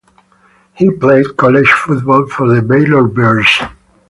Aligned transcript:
He 0.73 0.89
played 0.89 1.37
college 1.37 1.69
football 1.69 2.25
for 2.25 2.51
the 2.55 2.63
Baylor 2.63 3.03
Bears. 3.07 3.61